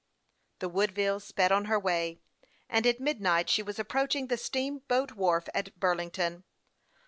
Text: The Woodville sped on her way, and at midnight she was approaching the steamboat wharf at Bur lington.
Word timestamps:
The 0.57 0.67
Woodville 0.67 1.19
sped 1.19 1.51
on 1.51 1.65
her 1.65 1.77
way, 1.79 2.17
and 2.67 2.87
at 2.87 2.99
midnight 2.99 3.51
she 3.51 3.61
was 3.61 3.77
approaching 3.77 4.29
the 4.29 4.35
steamboat 4.37 5.11
wharf 5.11 5.47
at 5.53 5.79
Bur 5.79 5.93
lington. 5.93 6.43